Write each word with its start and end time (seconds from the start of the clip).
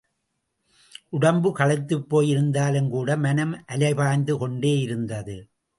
உடம்பு 1.09 1.49
களைத்துப் 1.57 2.09
போய் 2.09 2.35
இருந்தாலும்கூட 2.35 3.19
மனம் 3.19 3.53
அலைபாய்ந்து 3.67 4.35
கொண்டேயிருந்தது. 4.35 5.37